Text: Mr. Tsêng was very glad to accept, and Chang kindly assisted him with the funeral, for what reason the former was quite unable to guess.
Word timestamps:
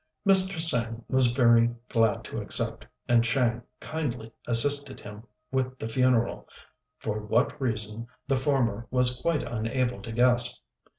Mr. 0.27 0.55
Tsêng 0.55 1.03
was 1.07 1.31
very 1.31 1.75
glad 1.89 2.23
to 2.23 2.39
accept, 2.41 2.87
and 3.07 3.23
Chang 3.23 3.61
kindly 3.79 4.33
assisted 4.47 4.99
him 4.99 5.27
with 5.51 5.77
the 5.77 5.87
funeral, 5.87 6.47
for 6.97 7.19
what 7.23 7.61
reason 7.61 8.07
the 8.27 8.35
former 8.35 8.87
was 8.89 9.21
quite 9.21 9.43
unable 9.43 10.01
to 10.01 10.11
guess. 10.11 10.59